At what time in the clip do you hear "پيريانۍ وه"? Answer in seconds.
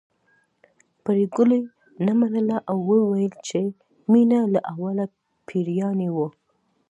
5.47-6.27